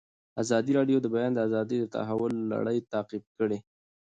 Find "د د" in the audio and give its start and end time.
1.01-1.07